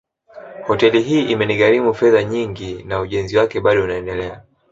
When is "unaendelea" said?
3.83-4.43